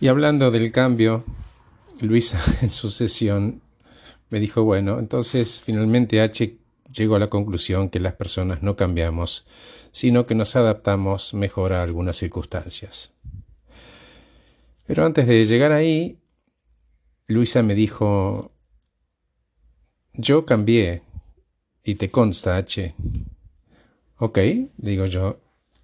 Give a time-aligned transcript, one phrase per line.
[0.00, 1.24] Y hablando del cambio,
[2.00, 3.62] Luisa en su sesión
[4.30, 6.58] me dijo, bueno, entonces finalmente H
[6.92, 9.46] llegó a la conclusión que las personas no cambiamos,
[9.90, 13.12] sino que nos adaptamos mejor a algunas circunstancias.
[14.86, 16.18] Pero antes de llegar ahí,
[17.26, 18.52] Luisa me dijo,
[20.12, 21.02] yo cambié,
[21.84, 22.94] y te consta, H.
[24.18, 24.38] Ok,
[24.76, 25.38] digo yo,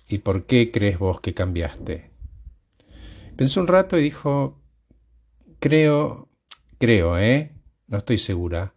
[0.09, 2.10] ¿y por qué crees vos que cambiaste?
[3.41, 4.61] Pensó un rato y dijo,
[5.61, 6.29] creo,
[6.77, 7.53] creo, ¿eh?
[7.87, 8.75] No estoy segura,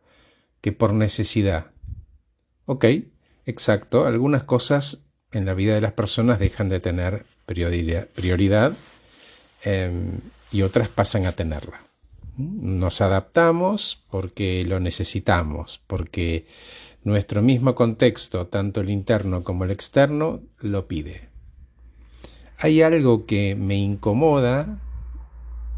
[0.62, 1.72] que por necesidad.
[2.66, 2.86] Ok,
[3.46, 5.04] exacto, algunas cosas
[5.34, 8.72] en la vida de las personas dejan de tener prioridad,
[9.66, 10.22] em,
[10.54, 11.82] y otras pasan a tenerla.
[12.38, 16.48] Nos adaptamos porque lo necesitamos, porque
[17.04, 21.33] nuestro mismo contexto, tanto el interno como el externo, lo pide.
[22.64, 24.80] Hay algo que me incomoda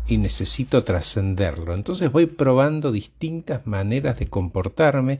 [0.05, 1.73] y necesito trascenderlo.
[1.73, 5.19] Entonces voy probando distintas maneras de comportarme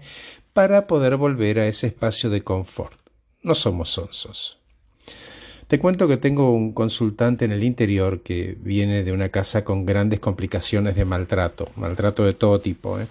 [0.54, 3.00] para poder volver a ese espacio de confort.
[3.42, 4.60] No somos sonsos.
[5.66, 9.88] Te cuento que tengo un consultante en el interior que viene de una casa con
[9.88, 13.00] grandes complicaciones de maltrato, maltrato de todo tipo.
[13.00, 13.08] ¿eh?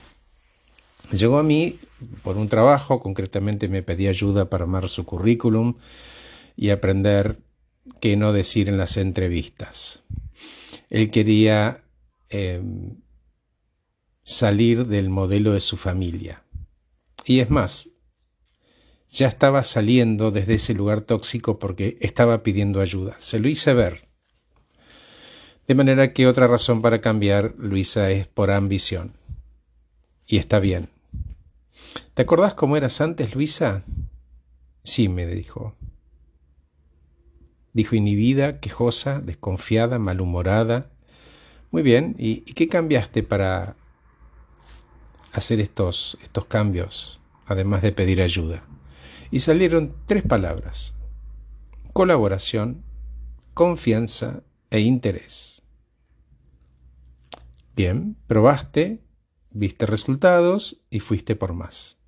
[1.11, 1.77] Llegó a mí
[2.23, 5.75] por un trabajo, concretamente me pedí ayuda para armar su currículum
[6.57, 7.37] y aprender
[8.01, 10.03] qué no decir en las entrevistas.
[10.91, 11.85] Él quería
[12.29, 12.97] em,
[14.23, 16.43] salir del modelo de su familia.
[17.27, 17.89] Y es más,
[19.11, 23.15] ya estaba saliendo desde ese lugar tóxico porque estaba pidiendo ayuda.
[23.19, 24.03] Se lo hice ver.
[25.67, 29.13] De manera que otra razón para cambiar, Luisa, es por ambición.
[30.27, 30.89] Y está bien.
[32.15, 33.83] ¿Te acordás cómo eras antes, Luisa?
[34.83, 35.75] Sí, me dijo.
[37.75, 40.91] Dijo inhibida, quejosa, desconfiada, malhumorada.
[41.73, 43.77] Muy bien, ¿y, qué cambiaste para
[45.33, 48.65] hacer estos, estos cambios, además de pedir ayuda?
[49.33, 50.97] Y salieron tres palabras.
[51.93, 52.85] Colaboración,
[53.55, 55.63] confianza e interés.
[57.75, 59.03] Bien, probaste,
[59.51, 61.99] viste resultados y fuiste por más.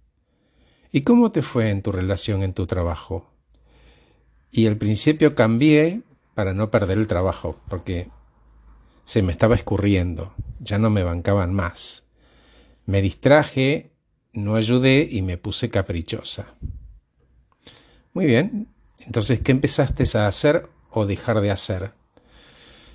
[0.92, 3.35] ¿Y cómo te fue en tu relación en tu trabajo?
[4.56, 6.00] Y al principio cambié
[6.34, 8.08] para no perder el trabajo, porque
[9.04, 12.04] se me estaba escurriendo, ya no me bancaban más.
[12.86, 13.92] Me distraje,
[14.32, 16.54] no ayudé y me puse caprichosa.
[18.14, 18.68] Muy bien,
[19.00, 21.92] entonces, ¿qué empezaste a hacer o dejar de hacer?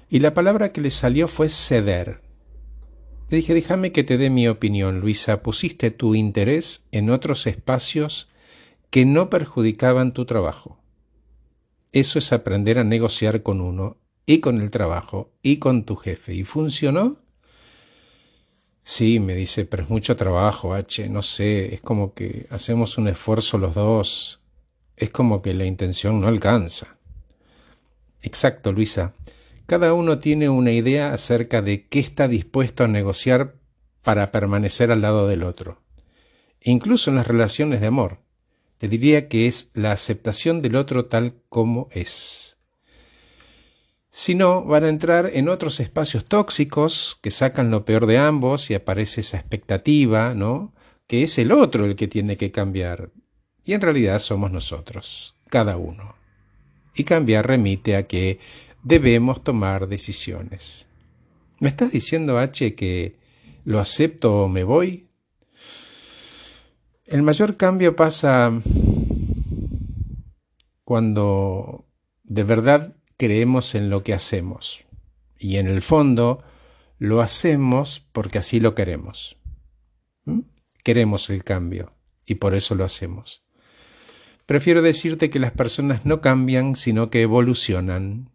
[0.09, 2.21] Y la palabra que le salió fue ceder.
[3.29, 5.43] Le dije, déjame que te dé mi opinión, Luisa.
[5.43, 8.29] Pusiste tu interés en otros espacios
[8.89, 10.80] que no perjudicaban tu trabajo.
[11.91, 16.33] Eso es aprender a negociar con uno y con el trabajo y con tu jefe.
[16.33, 17.17] ¿Y funcionó?
[18.83, 23.07] Sí, me dice, pero es mucho trabajo, H, no sé, es como que hacemos un
[23.07, 24.41] esfuerzo los dos,
[24.95, 26.97] es como que la intención no alcanza.
[28.21, 29.13] Exacto, Luisa.
[29.67, 33.55] Cada uno tiene una idea acerca de qué está dispuesto a negociar
[34.01, 35.81] para permanecer al lado del otro.
[36.63, 38.19] incluso en las relaciones de amor.
[38.81, 42.57] Te diría que es la aceptación del otro tal como es.
[44.09, 48.71] Si no, van a entrar en otros espacios tóxicos que sacan lo peor de ambos
[48.71, 50.73] y aparece esa expectativa, ¿no?
[51.05, 53.11] Que es el otro el que tiene que cambiar.
[53.63, 56.15] Y en realidad somos nosotros, cada uno.
[56.95, 58.39] Y cambiar remite a que
[58.81, 60.87] debemos tomar decisiones.
[61.59, 63.19] ¿Me estás diciendo, H, que
[63.63, 65.05] lo acepto o me voy?
[67.11, 68.53] El mayor cambio pasa
[70.85, 71.85] cuando
[72.23, 74.85] de verdad creemos en lo que hacemos
[75.37, 76.41] y en el fondo
[76.99, 79.35] lo hacemos porque así lo queremos.
[80.23, 80.43] ¿Mm?
[80.85, 83.43] Queremos el cambio y por eso lo hacemos.
[84.45, 88.31] Prefiero decirte que las personas no cambian, sino que evolucionan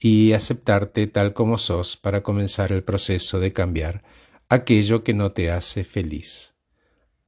[0.00, 4.02] y aceptarte tal como sos para comenzar el proceso de cambiar
[4.48, 6.55] aquello que no te hace feliz.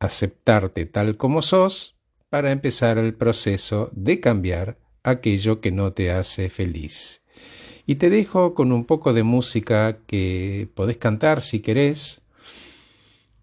[0.01, 1.97] Aceptarte tal como sos
[2.29, 7.23] para empezar el proceso de cambiar aquello que no te hace feliz.
[7.87, 12.23] Y te dejo con un poco de música que podés cantar si querés.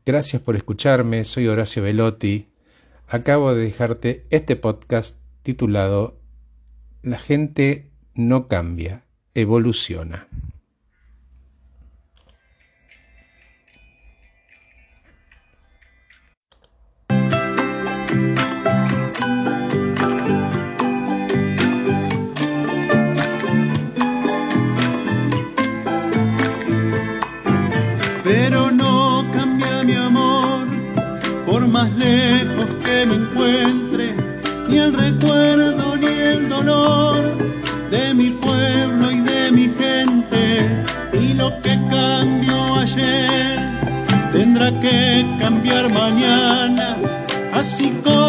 [0.05, 2.47] Gracias por escucharme, soy Horacio Velotti.
[3.07, 6.19] Acabo de dejarte este podcast titulado
[7.01, 9.05] La gente no cambia
[9.35, 10.27] evoluciona.
[28.25, 30.65] Pero no cambia mi amor
[31.45, 34.15] por más lejos que me encuentre,
[34.67, 37.37] ni el recuerdo ni el dolor
[37.91, 43.59] de mi pueblo y de mi gente, y lo que cambió ayer
[44.33, 46.97] tendrá que cambiar mañana,
[47.53, 48.24] así como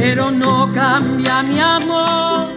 [0.00, 2.54] Pero no cambia mi amor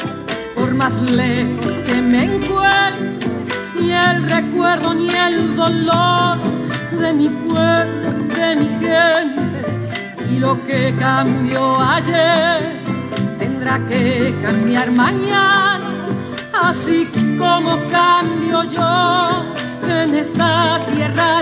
[0.55, 3.27] por más lejos que me encuentre,
[3.79, 6.37] ni el recuerdo ni el dolor
[6.99, 9.61] de mi pueblo, de mi gente.
[10.29, 12.61] Y lo que cambió ayer
[13.39, 15.89] tendrá que cambiar mañana,
[16.53, 17.09] así
[17.39, 19.45] como cambio yo
[19.89, 21.41] en esta tierra